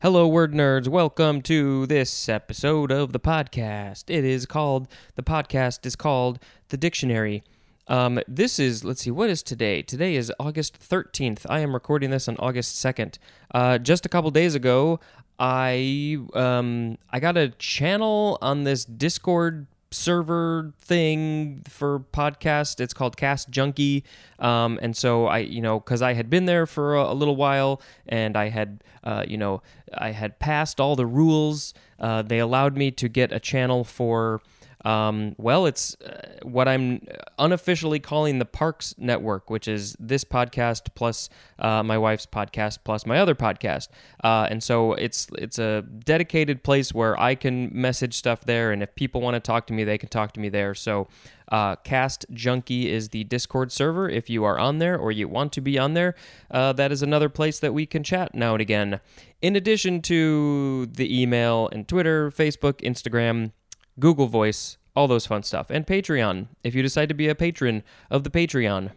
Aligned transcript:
Hello, 0.00 0.28
word 0.28 0.52
nerds. 0.52 0.86
Welcome 0.86 1.42
to 1.42 1.84
this 1.88 2.28
episode 2.28 2.92
of 2.92 3.12
the 3.12 3.18
podcast. 3.18 4.04
It 4.06 4.24
is 4.24 4.46
called, 4.46 4.86
the 5.16 5.24
podcast 5.24 5.84
is 5.84 5.96
called 5.96 6.38
The 6.68 6.76
Dictionary. 6.76 7.42
Um, 7.88 8.20
this 8.28 8.60
is, 8.60 8.84
let's 8.84 9.02
see, 9.02 9.10
what 9.10 9.28
is 9.28 9.42
today? 9.42 9.82
Today 9.82 10.14
is 10.14 10.32
August 10.38 10.78
13th. 10.78 11.46
I 11.50 11.58
am 11.58 11.74
recording 11.74 12.10
this 12.10 12.28
on 12.28 12.36
August 12.38 12.76
2nd. 12.76 13.18
Uh, 13.52 13.78
just 13.78 14.06
a 14.06 14.08
couple 14.08 14.30
days 14.30 14.54
ago, 14.54 15.00
I 15.40 16.18
um, 16.32 16.96
I 17.10 17.18
got 17.18 17.36
a 17.36 17.48
channel 17.48 18.38
on 18.40 18.62
this 18.62 18.84
Discord 18.84 19.66
server 19.90 20.72
thing 20.80 21.62
for 21.68 22.00
podcast. 22.00 22.80
It's 22.80 22.94
called 22.94 23.16
Cast 23.16 23.50
Junkie, 23.50 24.04
um, 24.38 24.78
and 24.82 24.96
so 24.96 25.26
I, 25.26 25.38
you 25.38 25.60
know, 25.60 25.80
because 25.80 26.02
I 26.02 26.14
had 26.14 26.28
been 26.30 26.46
there 26.46 26.66
for 26.66 26.96
a, 26.96 27.12
a, 27.12 27.14
little 27.14 27.36
while, 27.36 27.80
and 28.06 28.36
I 28.36 28.48
had, 28.48 28.82
uh, 29.04 29.24
you 29.26 29.36
know, 29.36 29.62
I 29.94 30.10
had 30.10 30.38
passed 30.38 30.80
all 30.80 30.96
the 30.96 31.06
rules. 31.06 31.74
Uh, 31.98 32.22
they 32.22 32.38
allowed 32.38 32.76
me 32.76 32.90
to 32.92 33.08
get 33.08 33.32
a 33.32 33.40
channel 33.40 33.84
for 33.84 34.40
um, 34.84 35.34
well, 35.38 35.66
it's 35.66 35.96
uh, 36.00 36.38
what 36.42 36.68
I'm 36.68 37.06
unofficially 37.38 37.98
calling 37.98 38.38
the 38.38 38.44
Parks 38.44 38.94
Network, 38.96 39.50
which 39.50 39.66
is 39.66 39.96
this 39.98 40.24
podcast 40.24 40.94
plus 40.94 41.28
uh, 41.58 41.82
my 41.82 41.98
wife's 41.98 42.26
podcast 42.26 42.78
plus 42.84 43.04
my 43.04 43.18
other 43.18 43.34
podcast, 43.34 43.88
uh, 44.22 44.46
and 44.50 44.62
so 44.62 44.92
it's 44.92 45.26
it's 45.36 45.58
a 45.58 45.82
dedicated 45.82 46.62
place 46.62 46.94
where 46.94 47.18
I 47.20 47.34
can 47.34 47.70
message 47.72 48.14
stuff 48.14 48.44
there, 48.44 48.70
and 48.70 48.82
if 48.82 48.94
people 48.94 49.20
want 49.20 49.34
to 49.34 49.40
talk 49.40 49.66
to 49.68 49.72
me, 49.72 49.84
they 49.84 49.98
can 49.98 50.08
talk 50.08 50.32
to 50.32 50.40
me 50.40 50.48
there. 50.48 50.74
So. 50.74 51.08
Uh, 51.50 51.76
Cast 51.76 52.26
Junkie 52.30 52.92
is 52.92 53.08
the 53.08 53.24
Discord 53.24 53.72
server. 53.72 54.06
If 54.06 54.28
you 54.28 54.44
are 54.44 54.58
on 54.58 54.80
there 54.80 54.98
or 54.98 55.10
you 55.10 55.28
want 55.28 55.54
to 55.54 55.62
be 55.62 55.78
on 55.78 55.94
there, 55.94 56.14
uh, 56.50 56.74
that 56.74 56.92
is 56.92 57.00
another 57.00 57.30
place 57.30 57.58
that 57.60 57.72
we 57.72 57.86
can 57.86 58.04
chat 58.04 58.34
now 58.34 58.52
and 58.52 58.60
again. 58.60 59.00
In 59.40 59.56
addition 59.56 60.02
to 60.02 60.84
the 60.92 61.22
email 61.22 61.70
and 61.72 61.88
Twitter, 61.88 62.30
Facebook, 62.30 62.82
Instagram, 62.82 63.52
Google 63.98 64.26
Voice, 64.26 64.78
all 64.94 65.08
those 65.08 65.26
fun 65.26 65.42
stuff, 65.42 65.70
and 65.70 65.86
Patreon 65.86 66.48
if 66.64 66.74
you 66.74 66.82
decide 66.82 67.08
to 67.08 67.14
be 67.14 67.28
a 67.28 67.34
patron 67.34 67.82
of 68.10 68.24
the 68.24 68.30
Patreon. 68.30 68.90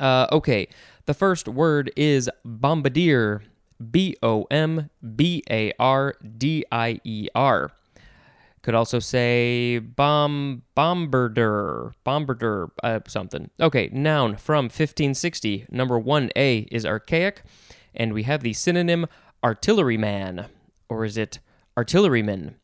Uh, 0.00 0.26
okay, 0.32 0.68
the 1.06 1.14
first 1.14 1.48
word 1.48 1.92
is 1.96 2.30
bombardier. 2.44 3.42
B 3.90 4.16
O 4.22 4.46
M 4.50 4.90
B 5.16 5.42
A 5.50 5.72
R 5.78 6.14
D 6.38 6.64
I 6.70 7.00
E 7.04 7.28
R. 7.34 7.72
Could 8.62 8.74
also 8.74 9.00
say 9.00 9.80
bomb 9.80 10.62
bombarder, 10.76 11.92
bombarder, 12.06 12.70
uh, 12.84 13.00
something. 13.08 13.50
Okay, 13.60 13.90
noun 13.92 14.36
from 14.36 14.66
1560. 14.66 15.66
Number 15.68 16.00
1A 16.00 16.68
is 16.70 16.86
archaic, 16.86 17.42
and 17.92 18.12
we 18.12 18.22
have 18.22 18.42
the 18.42 18.52
synonym 18.52 19.06
artilleryman, 19.42 20.46
or 20.88 21.04
is 21.04 21.16
it 21.16 21.40
artilleryman? 21.76 22.54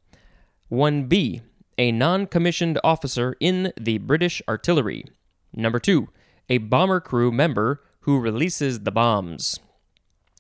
1B, 0.71 1.43
a 1.79 1.93
non 1.93 2.27
commissioned 2.27 2.79
officer 2.85 3.37
in 3.41 3.73
the 3.81 3.99
British 3.99 4.43
artillery. 4.49 5.05
Number 5.53 5.79
two, 5.79 6.09
a 6.49 6.59
bomber 6.59 7.01
crew 7.01 7.33
member 7.33 7.83
who 8.01 8.19
releases 8.19 8.81
the 8.81 8.93
bombs. 8.93 9.61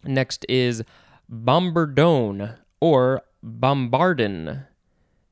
Next 0.04 0.44
is 0.48 0.82
bombardone 1.30 2.56
or 2.80 3.22
bombardon. 3.42 4.64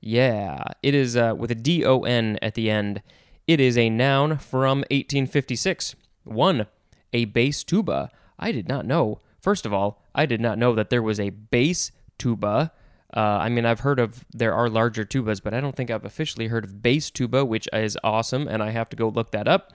Yeah, 0.00 0.62
it 0.82 0.94
is 0.94 1.16
uh, 1.16 1.34
with 1.36 1.50
a 1.50 1.54
D 1.54 1.84
O 1.84 2.00
N 2.00 2.38
at 2.42 2.54
the 2.54 2.70
end. 2.70 3.02
It 3.46 3.60
is 3.60 3.78
a 3.78 3.90
noun 3.90 4.38
from 4.38 4.78
1856. 4.90 5.94
One, 6.24 6.66
a 7.12 7.26
bass 7.26 7.62
tuba. 7.64 8.10
I 8.38 8.52
did 8.52 8.68
not 8.68 8.86
know. 8.86 9.20
First 9.40 9.64
of 9.64 9.72
all, 9.72 10.02
I 10.14 10.26
did 10.26 10.40
not 10.40 10.58
know 10.58 10.74
that 10.74 10.90
there 10.90 11.02
was 11.02 11.20
a 11.20 11.30
bass 11.30 11.92
tuba. 12.18 12.72
Uh, 13.14 13.38
I 13.40 13.48
mean, 13.48 13.64
I've 13.64 13.80
heard 13.80 14.00
of 14.00 14.24
there 14.32 14.52
are 14.52 14.68
larger 14.68 15.04
tubas, 15.04 15.42
but 15.42 15.54
I 15.54 15.60
don't 15.60 15.76
think 15.76 15.90
I've 15.90 16.04
officially 16.04 16.48
heard 16.48 16.64
of 16.64 16.82
bass 16.82 17.10
tuba, 17.10 17.44
which 17.44 17.68
is 17.72 17.96
awesome, 18.02 18.48
and 18.48 18.62
I 18.62 18.70
have 18.70 18.88
to 18.90 18.96
go 18.96 19.08
look 19.08 19.30
that 19.30 19.46
up 19.46 19.72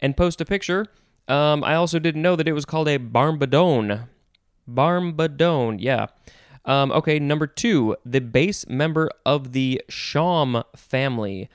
and 0.00 0.16
post 0.16 0.40
a 0.40 0.44
picture. 0.44 0.86
Um, 1.26 1.64
I 1.64 1.74
also 1.74 1.98
didn't 1.98 2.22
know 2.22 2.36
that 2.36 2.48
it 2.48 2.52
was 2.52 2.64
called 2.64 2.88
a 2.88 2.98
barbadone. 2.98 4.08
Barbadone, 4.68 5.78
yeah. 5.80 6.06
Um, 6.66 6.92
okay, 6.92 7.18
number 7.18 7.46
two, 7.46 7.96
the 8.04 8.20
bass 8.20 8.66
member 8.68 9.10
of 9.24 9.52
the 9.52 9.82
Shawm 9.90 10.64
family. 10.76 11.48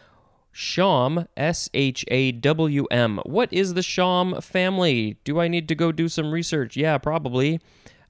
Shawm, 0.53 1.27
S 1.37 1.69
H 1.73 2.03
A 2.09 2.31
W 2.31 2.85
M. 2.91 3.19
What 3.23 3.51
is 3.53 3.75
the 3.75 3.81
Shawm 3.81 4.43
family? 4.43 5.17
Do 5.23 5.39
I 5.39 5.47
need 5.47 5.67
to 5.69 5.75
go 5.75 5.91
do 5.91 6.09
some 6.09 6.31
research? 6.31 6.75
Yeah, 6.75 6.97
probably. 6.97 7.59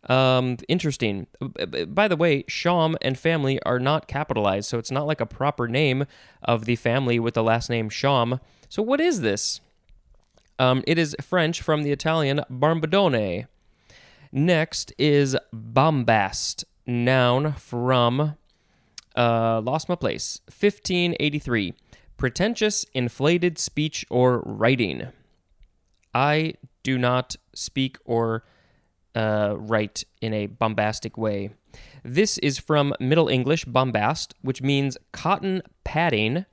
Um, 0.07 0.57
interesting. 0.67 1.27
By 1.87 2.07
the 2.07 2.15
way, 2.15 2.43
Shawm 2.43 2.95
and 3.01 3.17
family 3.17 3.61
are 3.63 3.79
not 3.79 4.07
capitalized, 4.07 4.69
so 4.69 4.77
it's 4.77 4.91
not 4.91 5.07
like 5.07 5.19
a 5.19 5.25
proper 5.25 5.67
name 5.67 6.05
of 6.41 6.65
the 6.65 6.75
family 6.77 7.19
with 7.19 7.33
the 7.33 7.43
last 7.43 7.69
name 7.69 7.89
Shawm. 7.89 8.39
So 8.69 8.81
what 8.81 9.01
is 9.01 9.21
this? 9.21 9.59
Um, 10.57 10.83
it 10.87 10.97
is 10.97 11.15
French 11.21 11.61
from 11.61 11.83
the 11.83 11.91
Italian 11.91 12.41
barbadone. 12.49 13.47
Next 14.31 14.93
is 14.97 15.35
bombast, 15.53 16.63
noun 16.85 17.53
from 17.53 18.35
uh, 19.15 19.61
lost 19.61 19.89
my 19.89 19.95
place. 19.95 20.39
1583. 20.47 21.73
Pretentious, 22.17 22.85
inflated 22.93 23.57
speech 23.57 24.05
or 24.09 24.41
writing. 24.45 25.07
I 26.13 26.55
do 26.83 26.97
not 26.97 27.35
speak 27.53 27.97
or 28.05 28.43
uh, 29.19 29.55
write 29.57 30.05
in 30.21 30.33
a 30.33 30.47
bombastic 30.47 31.17
way. 31.17 31.51
This 32.03 32.37
is 32.37 32.57
from 32.57 32.93
Middle 32.99 33.27
English, 33.27 33.65
bombast, 33.65 34.33
which 34.41 34.61
means 34.61 34.97
cotton 35.11 35.61
padding, 35.83 36.45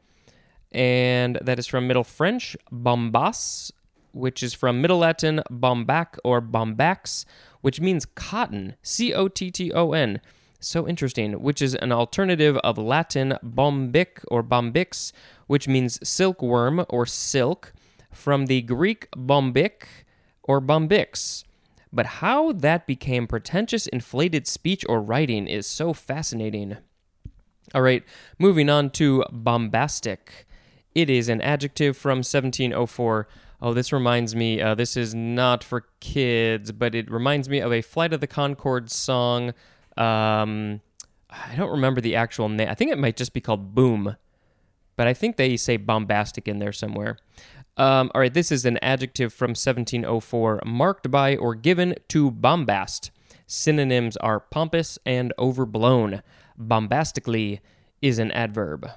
and 0.72 1.38
that 1.40 1.58
is 1.60 1.68
from 1.68 1.86
Middle 1.86 2.04
French, 2.04 2.56
bombas, 2.72 3.70
which 4.12 4.42
is 4.42 4.52
from 4.52 4.80
Middle 4.80 4.98
Latin, 4.98 5.42
bombac 5.50 6.18
or 6.24 6.42
bombax, 6.42 7.24
which 7.60 7.80
means 7.80 8.04
cotton, 8.04 8.74
C 8.82 9.14
O 9.14 9.28
T 9.28 9.50
T 9.52 9.72
O 9.72 9.92
N. 9.92 10.20
So 10.58 10.88
interesting, 10.88 11.34
which 11.34 11.62
is 11.62 11.76
an 11.76 11.92
alternative 11.92 12.56
of 12.58 12.78
Latin 12.78 13.38
bombic 13.44 14.24
or 14.28 14.42
bombyx, 14.42 15.12
which 15.46 15.68
means 15.68 16.00
silkworm 16.02 16.84
or 16.88 17.06
silk, 17.06 17.72
from 18.10 18.46
the 18.46 18.62
Greek 18.62 19.08
bombic 19.12 19.84
or 20.42 20.60
bombyx. 20.60 21.45
But 21.96 22.06
how 22.06 22.52
that 22.52 22.86
became 22.86 23.26
pretentious, 23.26 23.86
inflated 23.86 24.46
speech 24.46 24.84
or 24.86 25.00
writing 25.00 25.46
is 25.46 25.66
so 25.66 25.94
fascinating. 25.94 26.76
All 27.74 27.80
right, 27.80 28.04
moving 28.38 28.68
on 28.68 28.90
to 28.90 29.24
bombastic. 29.32 30.46
It 30.94 31.08
is 31.08 31.30
an 31.30 31.40
adjective 31.40 31.96
from 31.96 32.18
1704. 32.18 33.28
Oh, 33.62 33.72
this 33.72 33.94
reminds 33.94 34.36
me, 34.36 34.60
uh, 34.60 34.74
this 34.74 34.94
is 34.94 35.14
not 35.14 35.64
for 35.64 35.86
kids, 36.00 36.70
but 36.70 36.94
it 36.94 37.10
reminds 37.10 37.48
me 37.48 37.60
of 37.60 37.72
a 37.72 37.80
Flight 37.80 38.12
of 38.12 38.20
the 38.20 38.28
Conchords 38.28 38.90
song. 38.90 39.54
Um, 39.96 40.82
I 41.30 41.56
don't 41.56 41.70
remember 41.70 42.02
the 42.02 42.14
actual 42.14 42.50
name. 42.50 42.68
I 42.68 42.74
think 42.74 42.92
it 42.92 42.98
might 42.98 43.16
just 43.16 43.32
be 43.32 43.40
called 43.40 43.74
Boom, 43.74 44.16
but 44.96 45.06
I 45.06 45.14
think 45.14 45.36
they 45.36 45.56
say 45.56 45.78
bombastic 45.78 46.46
in 46.46 46.58
there 46.58 46.72
somewhere. 46.72 47.16
Um, 47.76 48.10
all 48.14 48.22
right, 48.22 48.32
this 48.32 48.50
is 48.50 48.64
an 48.64 48.78
adjective 48.82 49.34
from 49.34 49.50
1704 49.50 50.62
marked 50.64 51.10
by 51.10 51.36
or 51.36 51.54
given 51.54 51.94
to 52.08 52.30
bombast. 52.30 53.10
Synonyms 53.46 54.16
are 54.18 54.40
pompous 54.40 54.98
and 55.04 55.32
overblown. 55.38 56.22
Bombastically 56.56 57.60
is 58.00 58.18
an 58.18 58.32
adverb. 58.32 58.88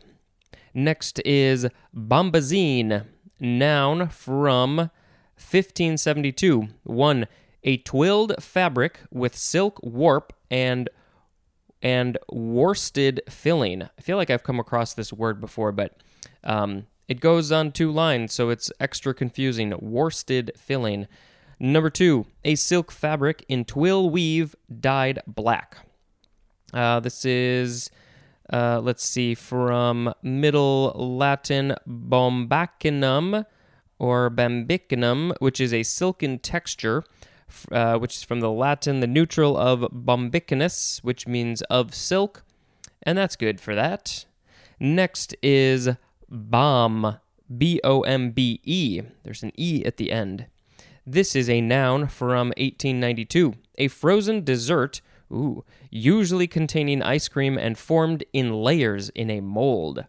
Next 0.73 1.19
is 1.25 1.67
bombazine, 1.95 3.05
noun 3.39 4.07
from 4.07 4.77
1572. 5.35 6.69
1. 6.83 7.27
A 7.63 7.77
twilled 7.77 8.41
fabric 8.41 9.01
with 9.11 9.35
silk 9.35 9.79
warp 9.83 10.33
and 10.49 10.89
and 11.81 12.17
worsted 12.29 13.21
filling. 13.29 13.83
I 13.83 14.01
feel 14.01 14.17
like 14.17 14.29
I've 14.29 14.43
come 14.43 14.59
across 14.59 14.93
this 14.93 15.13
word 15.13 15.39
before, 15.39 15.71
but 15.71 16.01
um, 16.43 16.87
it 17.09 17.19
goes 17.19 17.51
on 17.51 17.71
two 17.71 17.91
lines, 17.91 18.33
so 18.33 18.49
it's 18.49 18.71
extra 18.79 19.15
confusing. 19.15 19.73
Worsted 19.81 20.51
filling. 20.55 21.07
Number 21.59 21.89
two, 21.89 22.27
a 22.45 22.53
silk 22.53 22.91
fabric 22.91 23.43
in 23.49 23.65
twill 23.65 24.09
weave 24.09 24.55
dyed 24.79 25.19
black. 25.25 25.79
Uh, 26.71 26.99
this 26.99 27.25
is, 27.25 27.89
uh, 28.53 28.79
let's 28.79 29.03
see, 29.03 29.33
from 29.33 30.13
Middle 30.21 30.93
Latin 30.95 31.75
bombacinum 31.87 33.43
or 33.97 34.29
bambicinum, 34.29 35.33
which 35.39 35.59
is 35.59 35.73
a 35.73 35.81
silken 35.81 36.37
texture, 36.37 37.03
uh, 37.71 37.97
which 37.97 38.17
is 38.17 38.23
from 38.23 38.39
the 38.39 38.51
Latin, 38.51 38.99
the 38.99 39.07
neutral 39.07 39.57
of 39.57 39.81
bombicinus, 39.91 41.03
which 41.03 41.27
means 41.27 41.63
of 41.63 41.95
silk, 41.95 42.43
and 43.01 43.17
that's 43.17 43.35
good 43.35 43.59
for 43.59 43.73
that. 43.73 44.25
Next 44.79 45.35
is 45.41 45.89
bombe, 46.29 47.19
B 47.57 47.79
O 47.83 48.01
M 48.01 48.31
B 48.31 48.61
E. 48.63 49.01
There's 49.23 49.43
an 49.43 49.51
E 49.57 49.83
at 49.85 49.97
the 49.97 50.11
end. 50.11 50.47
This 51.05 51.35
is 51.35 51.49
a 51.49 51.61
noun 51.61 52.07
from 52.07 52.49
1892, 52.49 53.55
a 53.77 53.87
frozen 53.87 54.43
dessert 54.43 55.01
Ooh, 55.31 55.63
usually 55.91 56.47
containing 56.47 57.03
ice 57.03 57.27
cream 57.27 57.57
and 57.57 57.77
formed 57.77 58.23
in 58.33 58.51
layers 58.63 59.09
in 59.09 59.29
a 59.29 59.41
mold. 59.41 60.05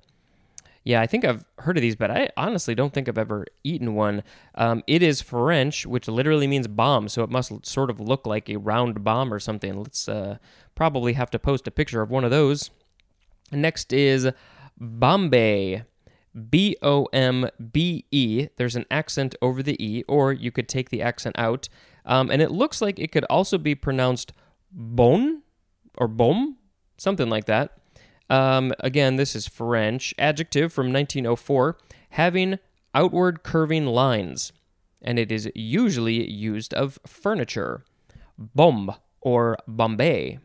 Yeah, 0.83 1.03
I 1.03 1.07
think 1.07 1.27
I've 1.27 1.45
heard 1.59 1.77
of 1.77 1.83
these, 1.83 1.97
but 1.97 2.11
I 2.11 2.31
honestly 2.39 2.75
don't 2.75 2.95
think 2.95 3.07
I've 3.07 3.19
ever 3.19 3.47
eaten 3.63 3.95
one. 3.95 4.23
Um, 4.55 4.83
it 4.87 5.03
is 5.03 5.21
French, 5.21 5.85
which 5.85 6.09
literally 6.09 6.47
means 6.47 6.67
bomb, 6.69 7.09
so 7.09 7.23
it 7.23 7.29
must 7.29 7.67
sort 7.67 7.91
of 7.91 8.01
look 8.01 8.27
like 8.27 8.49
a 8.49 8.57
round 8.57 9.05
bomb 9.05 9.33
or 9.33 9.39
something. 9.39 9.79
Let's 9.79 10.09
uh, 10.09 10.39
probably 10.75 11.13
have 11.13 11.31
to 11.33 11.39
post 11.39 11.67
a 11.67 11.71
picture 11.71 12.01
of 12.01 12.11
one 12.11 12.25
of 12.25 12.31
those. 12.31 12.71
Next 13.53 13.93
is 13.93 14.31
Bombay. 14.79 15.85
B 16.49 16.77
O 16.83 17.07
M 17.13 17.49
B 17.73 18.05
E. 18.11 18.49
There's 18.57 18.77
an 18.77 18.87
accent 18.91 19.35
over 19.43 19.63
the 19.63 19.83
E, 19.85 20.05
or 20.09 20.33
you 20.33 20.51
could 20.51 20.69
take 20.69 20.91
the 20.91 21.03
accent 21.03 21.37
out. 21.39 21.69
Um, 22.05 22.31
and 22.31 22.41
it 22.41 22.51
looks 22.51 22.81
like 22.81 22.99
it 22.99 23.13
could 23.13 23.25
also 23.25 23.59
be 23.59 23.75
pronounced 23.75 24.33
bon 24.73 25.43
or 25.99 26.09
bom, 26.09 26.57
something 26.97 27.29
like 27.29 27.47
that. 27.47 27.77
Um, 28.29 28.73
again, 28.79 29.17
this 29.17 29.35
is 29.35 29.49
French. 29.49 30.15
Adjective 30.19 30.73
from 30.73 30.93
1904, 30.93 31.77
having 32.11 32.59
outward 32.95 33.43
curving 33.43 33.87
lines, 33.87 34.53
and 35.03 35.19
it 35.19 35.33
is 35.33 35.51
usually 35.55 36.31
used 36.31 36.73
of 36.75 36.99
furniture. 37.07 37.85
Bomb 38.39 38.95
or 39.21 39.59
bombé. 39.69 40.39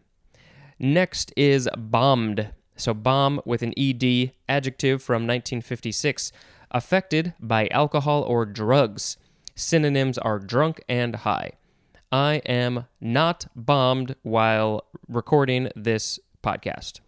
Next 0.79 1.31
is 1.38 1.69
bombed. 1.77 2.51
So, 2.75 2.94
bomb 2.94 3.42
with 3.45 3.62
an 3.62 3.74
ED, 3.77 4.31
adjective 4.50 5.01
from 5.01 5.24
1956, 5.24 6.31
affected 6.72 7.33
by 7.39 7.68
alcohol 7.69 8.24
or 8.24 8.45
drugs. 8.45 9.18
Synonyms 9.56 10.18
are 10.18 10.39
drunk 10.39 10.83
and 10.89 11.16
high. 11.18 11.51
I 12.12 12.42
am 12.45 12.86
not 13.00 13.48
bombed 13.56 14.16
while 14.24 14.86
recording 15.07 15.69
this 15.75 16.19
podcast. 16.44 17.00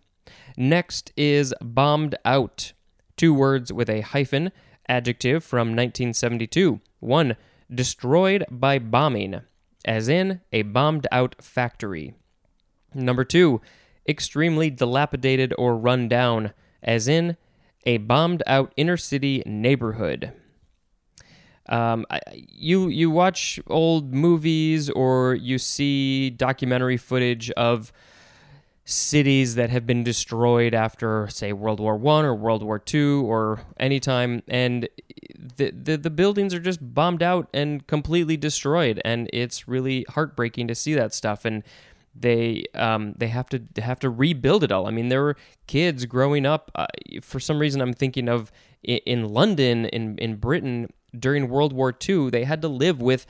Next 0.56 1.12
is 1.16 1.54
bombed 1.62 2.16
out. 2.26 2.74
Two 3.16 3.34
words 3.34 3.72
with 3.72 3.90
a 3.90 4.02
hyphen, 4.02 4.52
adjective 4.88 5.44
from 5.44 5.70
1972. 5.70 6.80
One, 7.00 7.36
destroyed 7.74 8.46
by 8.50 8.80
bombing, 8.80 9.42
as 9.86 10.08
in 10.08 10.42
a 10.52 10.62
bombed 10.64 11.08
out 11.12 11.36
factory. 11.42 12.14
Number 12.94 13.24
two, 13.24 13.62
extremely 14.08 14.70
dilapidated 14.70 15.54
or 15.58 15.78
run 15.78 16.08
down, 16.08 16.54
as 16.82 17.08
in 17.08 17.38
a 17.86 17.98
bombed 17.98 18.44
out 18.48 18.74
inner 18.76 18.98
city 18.98 19.44
neighborhood. 19.46 20.34
Um, 21.70 22.06
you 22.34 22.88
you 22.88 23.12
watch 23.12 23.60
old 23.68 24.14
movies 24.14 24.90
or 24.90 25.36
you 25.36 25.58
see 25.58 26.30
documentary 26.30 26.98
footage 26.98 27.52
of 27.52 27.92
cities 28.86 29.56
that 29.56 29.70
have 29.70 29.86
been 29.86 30.02
destroyed 30.02 30.74
after, 30.74 31.28
say, 31.28 31.52
World 31.52 31.82
War 31.82 31.98
One 31.98 32.24
or 32.24 32.34
World 32.34 32.64
War 32.64 32.80
Two 32.80 33.26
or 33.30 33.60
any 33.78 34.00
time, 34.00 34.44
and 34.48 34.88
the, 35.58 35.72
the 35.72 35.98
the 35.98 36.10
buildings 36.10 36.54
are 36.54 36.60
just 36.60 36.94
bombed 36.94 37.22
out 37.22 37.50
and 37.54 37.86
completely 37.86 38.38
destroyed, 38.38 39.02
and 39.04 39.30
it's 39.34 39.68
really 39.68 40.06
heartbreaking 40.10 40.70
to 40.70 40.76
see 40.76 40.94
that 40.94 41.14
stuff. 41.14 41.44
And 41.44 41.64
they 42.20 42.66
um, 42.74 43.14
they 43.18 43.28
have 43.28 43.50
to 43.50 43.60
they 43.60 43.82
have 43.82 44.00
to 44.00 44.10
rebuild 44.10 44.64
it 44.64 44.72
all. 44.72 44.88
I 44.88 44.92
mean, 44.92 45.10
there 45.10 45.22
were 45.22 45.38
kids 45.68 46.06
growing 46.06 46.46
up. 46.46 46.72
Uh, 46.76 46.88
for 47.22 47.40
some 47.40 47.60
reason, 47.60 47.82
I'm 47.82 47.94
thinking 47.94 48.28
of 48.28 48.52
in, 48.84 49.00
in 49.06 49.30
London, 49.30 49.86
in 49.86 50.18
in 50.18 50.36
Britain 50.36 50.92
during 51.18 51.50
World 51.50 51.74
War 51.74 51.96
II. 52.08 52.30
They 52.30 52.44
had 52.44 52.62
to 52.62 52.68
live 52.68 53.02
with 53.02 53.26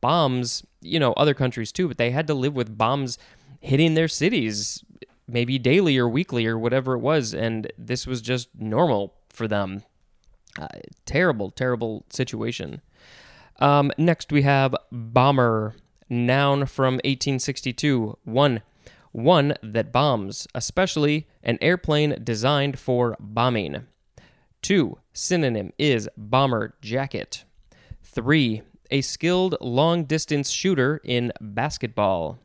bombs. 0.00 0.64
You 0.80 0.98
know, 0.98 1.12
other 1.14 1.34
countries 1.34 1.72
too, 1.72 1.88
but 1.88 1.98
they 1.98 2.10
had 2.10 2.26
to 2.28 2.34
live 2.34 2.54
with 2.54 2.76
bombs 2.76 3.18
hitting 3.60 3.94
their 3.94 4.08
cities, 4.08 4.84
maybe 5.26 5.58
daily 5.58 5.96
or 5.96 6.08
weekly 6.08 6.46
or 6.46 6.58
whatever 6.58 6.94
it 6.94 6.98
was, 6.98 7.32
and 7.32 7.72
this 7.78 8.06
was 8.06 8.20
just 8.20 8.48
normal 8.58 9.14
for 9.30 9.48
them. 9.48 9.82
Uh, 10.58 10.68
terrible, 11.06 11.50
terrible 11.50 12.04
situation. 12.10 12.80
Um, 13.58 13.90
next, 13.96 14.30
we 14.30 14.42
have 14.42 14.74
bomber 14.92 15.74
noun 16.08 16.66
from 16.66 16.94
1862. 16.94 18.18
One, 18.24 18.62
one 19.12 19.54
that 19.62 19.92
bombs, 19.92 20.46
especially 20.54 21.26
an 21.42 21.58
airplane 21.60 22.18
designed 22.22 22.78
for 22.78 23.16
bombing. 23.20 23.86
Two, 24.62 24.98
synonym 25.12 25.72
is 25.78 26.08
bomber 26.16 26.74
jacket. 26.80 27.44
Three, 28.02 28.62
a 28.90 29.00
skilled 29.00 29.56
long 29.60 30.04
distance 30.04 30.50
shooter 30.50 31.00
in 31.04 31.32
basketball. 31.40 32.38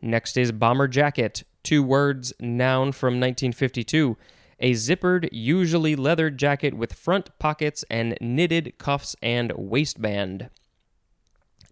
Next 0.00 0.36
is 0.36 0.52
bomber 0.52 0.88
jacket, 0.88 1.44
two 1.62 1.82
words, 1.82 2.32
noun 2.38 2.92
from 2.92 3.14
1952. 3.14 4.16
A 4.60 4.72
zippered, 4.72 5.28
usually 5.32 5.96
leather 5.96 6.30
jacket 6.30 6.74
with 6.74 6.92
front 6.92 7.36
pockets 7.38 7.84
and 7.90 8.16
knitted 8.20 8.74
cuffs 8.78 9.16
and 9.22 9.52
waistband. 9.56 10.50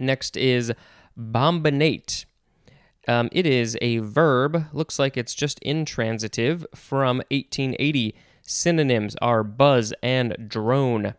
Next 0.03 0.37
is 0.37 0.73
bombinate. 1.17 2.25
Um, 3.07 3.29
it 3.31 3.47
is 3.47 3.79
a 3.81 3.99
verb, 3.99 4.67
looks 4.73 4.99
like 4.99 5.17
it's 5.17 5.35
just 5.35 5.61
intransitive, 5.61 6.67
from 6.75 7.19
1880. 7.31 8.15
Synonyms 8.43 9.15
are 9.23 9.45
buzz 9.45 9.95
and 10.03 10.37
drone. 10.49 11.15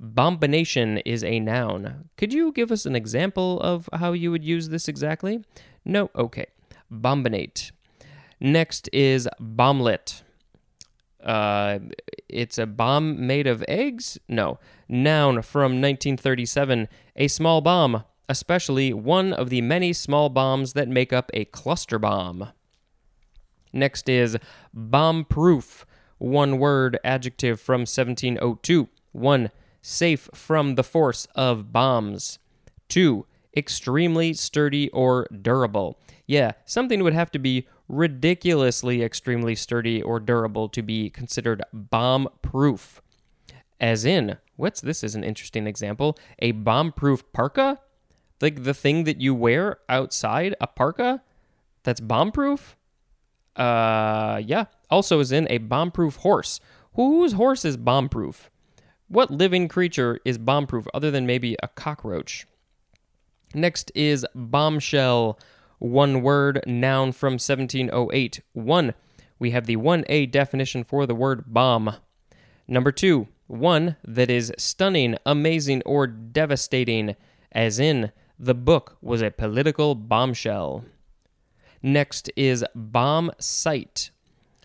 Bombination 0.00 0.98
is 0.98 1.22
a 1.22 1.38
noun. 1.38 2.10
Could 2.16 2.32
you 2.32 2.50
give 2.50 2.72
us 2.72 2.84
an 2.84 2.96
example 2.96 3.60
of 3.60 3.88
how 3.92 4.12
you 4.12 4.32
would 4.32 4.44
use 4.44 4.68
this 4.68 4.88
exactly? 4.88 5.44
No? 5.84 6.10
Okay. 6.16 6.46
Bombinate. 6.92 7.70
Next 8.40 8.88
is 8.92 9.28
bomblet. 9.40 10.22
Uh, 11.22 11.78
it's 12.28 12.58
a 12.58 12.66
bomb 12.66 13.26
made 13.26 13.46
of 13.46 13.64
eggs? 13.68 14.18
No. 14.28 14.58
Noun 14.88 15.40
from 15.42 15.80
1937. 15.80 16.88
A 17.16 17.28
small 17.28 17.60
bomb, 17.60 18.04
especially 18.28 18.92
one 18.92 19.32
of 19.32 19.50
the 19.50 19.60
many 19.60 19.92
small 19.92 20.28
bombs 20.28 20.72
that 20.72 20.88
make 20.88 21.12
up 21.12 21.30
a 21.34 21.44
cluster 21.46 21.98
bomb. 21.98 22.48
Next 23.72 24.08
is 24.08 24.38
bomb 24.72 25.24
proof. 25.24 25.84
One 26.18 26.58
word 26.58 26.98
adjective 27.04 27.60
from 27.60 27.80
1702. 27.80 28.88
1. 29.12 29.50
Safe 29.82 30.30
from 30.32 30.76
the 30.76 30.84
force 30.84 31.26
of 31.34 31.72
bombs. 31.72 32.38
2. 32.88 33.26
Extremely 33.56 34.32
sturdy 34.32 34.88
or 34.90 35.26
durable. 35.42 35.98
Yeah, 36.26 36.52
something 36.64 37.02
would 37.02 37.12
have 37.12 37.30
to 37.32 37.38
be 37.38 37.66
ridiculously 37.88 39.02
extremely 39.02 39.54
sturdy 39.54 40.00
or 40.02 40.18
durable 40.18 40.68
to 40.70 40.82
be 40.82 41.10
considered 41.10 41.62
bomb 41.72 42.28
proof. 42.40 43.02
As 43.80 44.04
in, 44.04 44.38
what's 44.56 44.80
this 44.80 45.04
is 45.04 45.14
an 45.14 45.24
interesting 45.24 45.66
example? 45.66 46.16
A 46.38 46.52
bomb 46.52 46.92
proof 46.92 47.30
parka? 47.32 47.80
Like 48.44 48.64
the 48.64 48.74
thing 48.74 49.04
that 49.04 49.22
you 49.22 49.34
wear 49.34 49.78
outside 49.88 50.54
a 50.60 50.66
parka 50.66 51.22
that's 51.82 51.98
bomb 51.98 52.30
proof? 52.30 52.76
Uh, 53.56 54.42
yeah. 54.44 54.66
Also, 54.90 55.18
is 55.20 55.32
in 55.32 55.46
a 55.48 55.56
bomb 55.56 55.90
proof 55.90 56.16
horse. 56.16 56.60
Whose 56.92 57.32
horse 57.32 57.64
is 57.64 57.78
bomb 57.78 58.10
proof? 58.10 58.50
What 59.08 59.30
living 59.30 59.66
creature 59.66 60.20
is 60.26 60.36
bomb 60.36 60.66
proof 60.66 60.86
other 60.92 61.10
than 61.10 61.24
maybe 61.24 61.56
a 61.62 61.68
cockroach? 61.68 62.46
Next 63.54 63.90
is 63.94 64.26
bombshell 64.34 65.38
one 65.78 66.20
word 66.20 66.62
noun 66.66 67.12
from 67.12 67.38
1708. 67.38 68.42
One, 68.52 68.92
we 69.38 69.52
have 69.52 69.64
the 69.64 69.78
1A 69.78 70.30
definition 70.30 70.84
for 70.84 71.06
the 71.06 71.14
word 71.14 71.44
bomb. 71.46 71.96
Number 72.68 72.92
two, 72.92 73.26
one 73.46 73.96
that 74.04 74.28
is 74.28 74.52
stunning, 74.58 75.16
amazing, 75.24 75.80
or 75.86 76.06
devastating, 76.06 77.16
as 77.50 77.78
in, 77.78 78.12
the 78.38 78.54
book 78.54 78.96
was 79.00 79.22
a 79.22 79.30
political 79.30 79.94
bombshell. 79.94 80.84
Next 81.82 82.30
is 82.36 82.64
bomb 82.74 83.30
sight, 83.38 84.10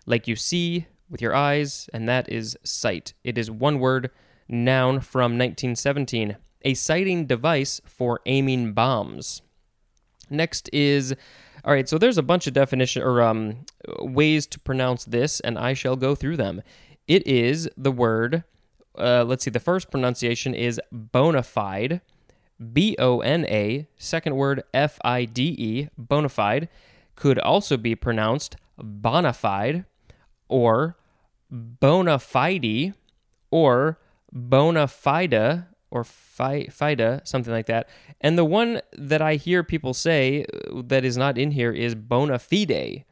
like 0.06 0.28
you 0.28 0.36
see 0.36 0.88
with 1.10 1.22
your 1.22 1.36
eyes, 1.36 1.90
and 1.94 2.08
that 2.08 2.30
is 2.30 2.58
sight. 2.64 3.14
It 3.24 3.38
is 3.38 3.52
one 3.52 3.80
word, 3.80 4.12
noun 4.48 5.02
from 5.02 5.38
1917, 5.38 6.38
a 6.64 6.74
sighting 6.74 7.26
device 7.26 7.82
for 7.86 8.22
aiming 8.26 8.74
bombs. 8.74 9.42
Next 10.30 10.70
is 10.72 11.16
all 11.66 11.74
right, 11.74 11.90
so 11.90 11.98
there's 11.98 12.18
a 12.18 12.24
bunch 12.24 12.48
of 12.48 12.54
definition 12.54 13.04
or 13.04 13.22
um, 13.22 13.66
ways 14.00 14.48
to 14.48 14.60
pronounce 14.60 15.04
this, 15.06 15.40
and 15.42 15.58
I 15.58 15.74
shall 15.74 15.96
go 15.96 16.16
through 16.16 16.38
them. 16.38 16.62
It 17.08 17.28
is 17.28 17.70
the 17.76 17.92
word. 17.92 18.44
Uh, 18.98 19.26
let's 19.26 19.44
see. 19.44 19.52
The 19.52 19.60
first 19.60 19.92
pronunciation 19.92 20.54
is 20.54 20.80
bona 20.92 21.44
fide, 21.44 22.02
B 22.74 22.96
O 23.00 23.22
N 23.22 23.46
A. 23.46 23.88
Second 23.98 24.36
word 24.36 24.64
F 24.74 25.00
I 25.04 25.26
D 25.26 25.56
E, 25.58 25.90
bona 25.98 26.30
fide, 26.30 26.70
could 27.16 27.40
also 27.40 27.78
be 27.78 27.96
pronounced 27.96 28.56
bona 28.78 29.34
fide, 29.34 29.86
or 30.48 30.98
bona 31.50 32.20
fide, 32.20 32.94
or 33.52 34.00
bona 34.32 34.88
fide, 34.88 35.66
or 35.92 36.04
fi- 36.04 36.68
fida, 36.68 37.22
something 37.24 37.54
like 37.54 37.66
that. 37.66 37.90
And 38.22 38.38
the 38.38 38.46
one 38.46 38.82
that 38.94 39.22
I 39.22 39.36
hear 39.36 39.64
people 39.64 39.94
say 39.94 40.46
uh, 40.46 40.82
that 40.86 41.04
is 41.04 41.18
not 41.18 41.38
in 41.38 41.52
here 41.52 41.72
is 41.72 41.96
bona 41.96 42.40
fide. 42.40 43.06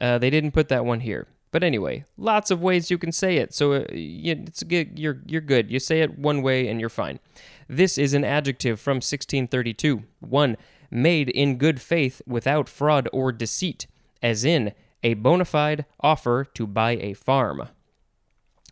Uh, 0.00 0.18
they 0.18 0.30
didn't 0.30 0.52
put 0.52 0.68
that 0.68 0.84
one 0.84 1.00
here. 1.00 1.28
But 1.50 1.62
anyway, 1.62 2.04
lots 2.16 2.50
of 2.50 2.62
ways 2.62 2.90
you 2.90 2.98
can 2.98 3.12
say 3.12 3.36
it. 3.36 3.54
So 3.54 3.74
uh, 3.74 3.84
it's 3.90 4.64
good. 4.64 4.98
You're 4.98 5.22
you're 5.24 5.40
good. 5.40 5.70
You 5.70 5.78
say 5.78 6.00
it 6.00 6.18
one 6.18 6.42
way 6.42 6.66
and 6.66 6.80
you're 6.80 6.88
fine. 6.88 7.20
This 7.68 7.98
is 7.98 8.14
an 8.14 8.24
adjective 8.24 8.80
from 8.80 8.96
1632. 8.96 10.04
One 10.20 10.56
made 10.90 11.28
in 11.28 11.56
good 11.56 11.80
faith 11.80 12.22
without 12.26 12.68
fraud 12.68 13.08
or 13.12 13.32
deceit, 13.32 13.86
as 14.22 14.44
in 14.44 14.72
a 15.02 15.14
bona 15.14 15.44
fide 15.44 15.84
offer 16.00 16.44
to 16.54 16.66
buy 16.66 16.92
a 16.92 17.14
farm. 17.14 17.68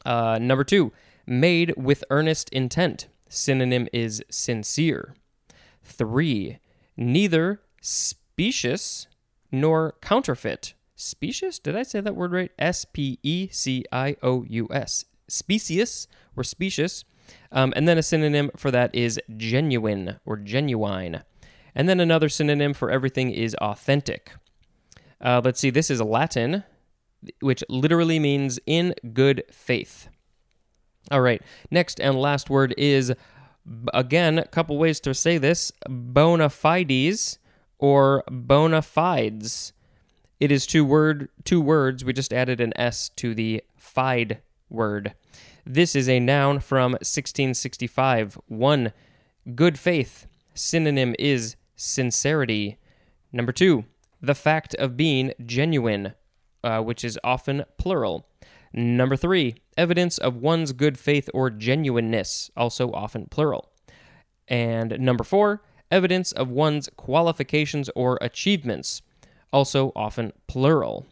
Uh, 0.04 0.38
number 0.40 0.64
two, 0.64 0.92
made 1.26 1.74
with 1.76 2.04
earnest 2.10 2.48
intent. 2.50 3.08
Synonym 3.28 3.88
is 3.92 4.22
sincere. 4.30 5.14
Three, 5.82 6.58
neither 6.96 7.60
specious 7.80 9.06
nor 9.50 9.94
counterfeit. 10.00 10.74
Specious? 10.94 11.58
Did 11.58 11.76
I 11.76 11.82
say 11.82 12.00
that 12.00 12.14
word 12.14 12.32
right? 12.32 12.52
S 12.58 12.84
P 12.84 13.18
E 13.22 13.48
C 13.50 13.84
I 13.90 14.16
O 14.22 14.44
U 14.48 14.68
S. 14.70 15.04
Specious 15.28 16.06
or 16.36 16.44
specious. 16.44 17.04
Um, 17.50 17.72
and 17.76 17.86
then 17.86 17.98
a 17.98 18.02
synonym 18.02 18.50
for 18.56 18.70
that 18.70 18.94
is 18.94 19.20
genuine 19.36 20.18
or 20.24 20.36
genuine. 20.36 21.22
And 21.74 21.88
then 21.88 22.00
another 22.00 22.28
synonym 22.28 22.74
for 22.74 22.90
everything 22.90 23.30
is 23.30 23.54
authentic. 23.56 24.32
Uh, 25.20 25.40
let's 25.44 25.60
see, 25.60 25.70
this 25.70 25.90
is 25.90 26.00
Latin, 26.00 26.64
which 27.40 27.62
literally 27.68 28.18
means 28.18 28.58
in 28.66 28.94
good 29.12 29.44
faith. 29.50 30.08
All 31.10 31.20
right, 31.20 31.42
next 31.70 32.00
and 32.00 32.20
last 32.20 32.50
word 32.50 32.74
is, 32.78 33.12
again, 33.92 34.38
a 34.38 34.46
couple 34.46 34.78
ways 34.78 35.00
to 35.00 35.14
say 35.14 35.38
this 35.38 35.72
bona 35.88 36.48
fides 36.48 37.38
or 37.78 38.22
bona 38.30 38.82
fides. 38.82 39.72
It 40.38 40.50
is 40.50 40.66
two 40.66 40.84
word 40.84 41.28
two 41.44 41.60
words. 41.60 42.04
We 42.04 42.12
just 42.12 42.32
added 42.32 42.60
an 42.60 42.72
s 42.76 43.08
to 43.16 43.34
the 43.34 43.62
fide 43.76 44.40
word. 44.68 45.14
This 45.64 45.94
is 45.94 46.08
a 46.08 46.18
noun 46.18 46.58
from 46.58 46.92
1665. 46.92 48.36
One, 48.48 48.92
good 49.54 49.78
faith. 49.78 50.26
Synonym 50.54 51.14
is 51.20 51.54
sincerity. 51.76 52.78
Number 53.32 53.52
two, 53.52 53.84
the 54.20 54.34
fact 54.34 54.74
of 54.74 54.96
being 54.96 55.32
genuine, 55.46 56.14
uh, 56.64 56.80
which 56.80 57.04
is 57.04 57.16
often 57.22 57.64
plural. 57.78 58.26
Number 58.72 59.16
three, 59.16 59.54
evidence 59.76 60.18
of 60.18 60.34
one's 60.34 60.72
good 60.72 60.98
faith 60.98 61.30
or 61.32 61.48
genuineness, 61.48 62.50
also 62.56 62.90
often 62.90 63.26
plural. 63.26 63.70
And 64.48 64.98
number 64.98 65.22
four, 65.22 65.62
evidence 65.92 66.32
of 66.32 66.48
one's 66.48 66.88
qualifications 66.96 67.88
or 67.94 68.18
achievements, 68.20 69.00
also 69.52 69.92
often 69.94 70.32
plural. 70.48 71.06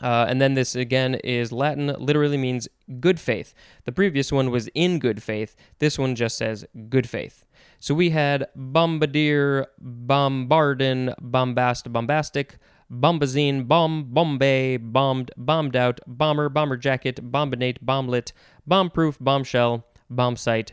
Uh, 0.00 0.26
and 0.28 0.40
then 0.40 0.54
this 0.54 0.74
again 0.74 1.16
is 1.16 1.52
Latin, 1.52 1.94
literally 1.98 2.36
means 2.36 2.68
good 3.00 3.20
faith. 3.20 3.54
The 3.84 3.92
previous 3.92 4.32
one 4.32 4.50
was 4.50 4.68
in 4.68 4.98
good 4.98 5.22
faith. 5.22 5.54
This 5.78 5.98
one 5.98 6.14
just 6.14 6.38
says 6.38 6.64
good 6.88 7.08
faith. 7.08 7.44
So 7.78 7.94
we 7.94 8.10
had 8.10 8.46
bombardier, 8.54 9.66
bombardon, 9.78 11.14
bombast, 11.20 11.92
bombastic, 11.92 12.58
bombazine, 12.90 13.66
bombe, 13.66 14.12
bombé, 14.12 14.78
bombed, 14.80 15.30
bombed 15.36 15.76
out, 15.76 16.00
bomber, 16.06 16.48
bomber 16.48 16.76
jacket, 16.76 17.30
bombinate, 17.30 17.78
bomblet, 17.84 18.32
bombproof, 18.68 19.16
bombshell, 19.20 19.84
bombsight, 20.12 20.72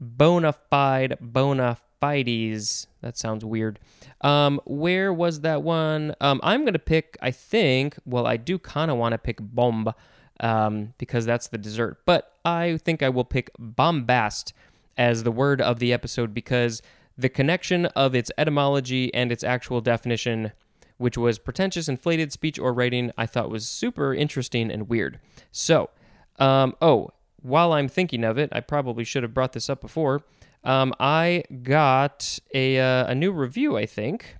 bona 0.00 0.52
fide, 0.52 1.16
bona 1.20 1.76
fides. 2.00 2.86
That 3.00 3.16
sounds 3.16 3.44
weird. 3.44 3.78
Um, 4.20 4.60
where 4.64 5.12
was 5.12 5.40
that 5.40 5.62
one? 5.62 6.14
Um, 6.20 6.40
I'm 6.42 6.64
gonna 6.64 6.78
pick. 6.78 7.16
I 7.22 7.30
think. 7.30 7.96
Well, 8.04 8.26
I 8.26 8.36
do 8.36 8.58
kind 8.58 8.90
of 8.90 8.96
want 8.96 9.12
to 9.12 9.18
pick 9.18 9.38
bombe, 9.40 9.94
um, 10.40 10.94
because 10.98 11.26
that's 11.26 11.48
the 11.48 11.58
dessert. 11.58 11.98
But 12.04 12.32
I 12.44 12.78
think 12.84 13.02
I 13.02 13.08
will 13.08 13.24
pick 13.24 13.50
bombast 13.58 14.52
as 14.96 15.22
the 15.22 15.32
word 15.32 15.60
of 15.60 15.78
the 15.78 15.92
episode 15.92 16.34
because 16.34 16.82
the 17.16 17.28
connection 17.28 17.86
of 17.86 18.14
its 18.14 18.30
etymology 18.38 19.12
and 19.12 19.32
its 19.32 19.42
actual 19.44 19.80
definition, 19.80 20.52
which 20.98 21.18
was 21.18 21.38
pretentious, 21.38 21.88
inflated 21.88 22.32
speech 22.32 22.58
or 22.58 22.72
writing, 22.72 23.12
I 23.16 23.26
thought 23.26 23.50
was 23.50 23.68
super 23.68 24.14
interesting 24.14 24.70
and 24.70 24.88
weird. 24.88 25.18
So, 25.50 25.90
um, 26.38 26.76
oh, 26.80 27.10
while 27.40 27.72
I'm 27.72 27.88
thinking 27.88 28.24
of 28.24 28.38
it, 28.38 28.48
I 28.52 28.60
probably 28.60 29.04
should 29.04 29.22
have 29.22 29.34
brought 29.34 29.52
this 29.52 29.70
up 29.70 29.80
before. 29.80 30.22
Um, 30.64 30.94
I 30.98 31.44
got 31.62 32.38
a, 32.52 32.78
uh, 32.78 33.06
a 33.06 33.14
new 33.14 33.32
review, 33.32 33.76
I 33.76 33.86
think, 33.86 34.36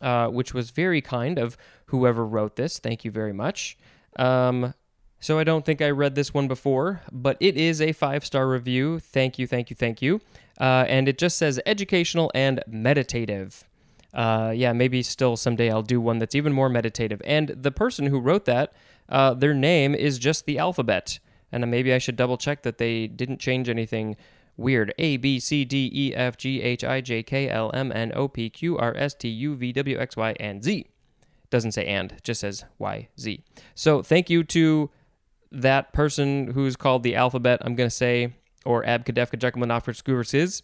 uh, 0.00 0.28
which 0.28 0.54
was 0.54 0.70
very 0.70 1.00
kind 1.00 1.38
of 1.38 1.56
whoever 1.86 2.26
wrote 2.26 2.56
this. 2.56 2.78
Thank 2.78 3.04
you 3.04 3.10
very 3.10 3.32
much. 3.32 3.76
Um, 4.16 4.74
so 5.20 5.38
I 5.38 5.44
don't 5.44 5.64
think 5.64 5.80
I 5.80 5.90
read 5.90 6.16
this 6.16 6.34
one 6.34 6.48
before, 6.48 7.02
but 7.12 7.36
it 7.38 7.56
is 7.56 7.80
a 7.80 7.92
five 7.92 8.24
star 8.24 8.48
review. 8.48 8.98
Thank 8.98 9.38
you, 9.38 9.46
thank 9.46 9.70
you, 9.70 9.76
thank 9.76 10.02
you. 10.02 10.20
Uh, 10.60 10.84
and 10.88 11.08
it 11.08 11.18
just 11.18 11.38
says 11.38 11.60
educational 11.64 12.30
and 12.34 12.62
meditative. 12.66 13.64
Uh, 14.12 14.52
yeah, 14.54 14.72
maybe 14.72 15.02
still 15.02 15.36
someday 15.36 15.70
I'll 15.70 15.82
do 15.82 16.00
one 16.00 16.18
that's 16.18 16.34
even 16.34 16.52
more 16.52 16.68
meditative. 16.68 17.22
And 17.24 17.48
the 17.50 17.70
person 17.70 18.06
who 18.06 18.18
wrote 18.18 18.44
that, 18.46 18.72
uh, 19.08 19.34
their 19.34 19.54
name 19.54 19.94
is 19.94 20.18
just 20.18 20.44
the 20.44 20.58
alphabet. 20.58 21.18
And 21.52 21.70
maybe 21.70 21.92
I 21.92 21.98
should 21.98 22.16
double 22.16 22.36
check 22.36 22.62
that 22.62 22.78
they 22.78 23.06
didn't 23.06 23.38
change 23.38 23.68
anything 23.68 24.16
weird. 24.62 24.94
A, 24.98 25.16
B, 25.18 25.38
C, 25.38 25.64
D, 25.64 25.90
E, 25.92 26.14
F, 26.14 26.36
G, 26.36 26.62
H, 26.62 26.84
I, 26.84 27.00
J, 27.00 27.22
K, 27.22 27.48
L, 27.48 27.70
M, 27.74 27.92
N, 27.92 28.12
O, 28.14 28.28
P, 28.28 28.48
Q, 28.48 28.78
R, 28.78 28.94
S, 28.96 29.14
T, 29.14 29.28
U, 29.28 29.54
V, 29.54 29.72
W, 29.72 29.98
X, 29.98 30.16
Y, 30.16 30.34
and 30.40 30.64
Z. 30.64 30.86
Doesn't 31.50 31.72
say 31.72 31.84
and, 31.86 32.14
just 32.22 32.40
says 32.40 32.64
Y, 32.78 33.08
Z. 33.20 33.44
So 33.74 34.02
thank 34.02 34.30
you 34.30 34.42
to 34.44 34.90
that 35.50 35.92
person 35.92 36.52
who's 36.52 36.76
called 36.76 37.02
the 37.02 37.14
alphabet, 37.14 37.60
I'm 37.62 37.74
going 37.74 37.90
to 37.90 37.94
say, 37.94 38.32
or 38.64 38.82
Abkadefka 38.84 39.38
Jekyll 39.38 40.34
is. 40.40 40.62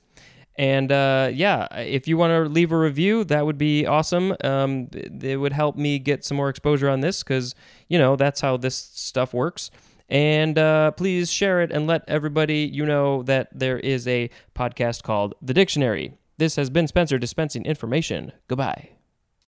And 0.57 0.91
uh, 0.91 1.31
yeah, 1.33 1.69
if 1.77 2.09
you 2.09 2.17
want 2.17 2.33
to 2.33 2.51
leave 2.51 2.73
a 2.73 2.79
review, 2.79 3.23
that 3.25 3.47
would 3.47 3.59
be 3.59 3.87
awesome. 3.87 4.35
Um, 4.43 4.89
it 4.93 5.39
would 5.39 5.53
help 5.53 5.77
me 5.77 6.01
get 6.01 6.25
some 6.25 6.37
more 6.37 6.49
exposure 6.49 6.89
on 6.89 7.01
this 7.01 7.23
because, 7.23 7.55
you 7.89 7.97
know, 7.97 8.17
that's 8.17 8.41
how 8.41 8.57
this 8.57 8.75
stuff 8.75 9.33
works. 9.33 9.71
And 10.09 10.59
uh, 10.59 10.93
please 10.93 11.31
share 11.31 11.61
it 11.61 11.71
and 11.71 11.87
let 11.87 12.05
everybody 12.09 12.61
you 12.61 12.87
know 12.87 13.23
that 13.25 13.49
there 13.53 13.79
is 13.79 14.09
a 14.09 14.31
podcast 14.55 15.03
called 15.03 15.35
The 15.43 15.55
Dictionary. 15.55 16.15
This 16.39 16.57
has 16.57 16.71
been 16.71 16.87
Spencer 16.87 17.19
dispensing 17.19 17.65
information. 17.65 18.33
Goodbye. 18.47 18.98